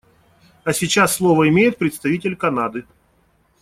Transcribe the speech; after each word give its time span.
А 0.63 0.73
сейчас 0.73 1.13
слово 1.15 1.47
имеет 1.49 1.77
представитель 1.77 2.35
Канады. 2.35 2.87